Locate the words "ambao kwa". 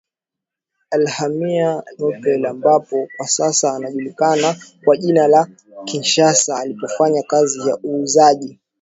2.49-3.27